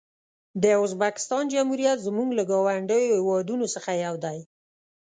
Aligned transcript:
د 0.61 0.63
ازبکستان 0.85 1.43
جمهوریت 1.53 1.97
زموږ 2.07 2.29
له 2.39 2.43
ګاونډیو 2.51 3.13
هېوادونو 3.17 3.65
څخه 3.75 3.89
یو 4.05 4.15
دی. 4.23 4.39